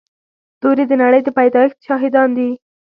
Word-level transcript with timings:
ستوري 0.55 0.83
د 0.87 0.93
نړۍ 1.03 1.21
د 1.23 1.29
پيدایښت 1.37 1.77
شاهدان 1.87 2.29
دي. 2.37 2.49